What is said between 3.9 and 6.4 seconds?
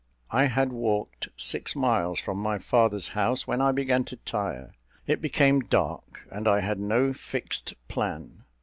to tire. It became dark,